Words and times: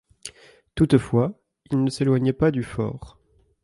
Toutefois, 0.73 1.39
ils 1.69 1.83
ne 1.83 1.91
s’éloignaient 1.91 2.33
pas 2.33 2.49
du 2.49 2.63
fort. 2.63 3.19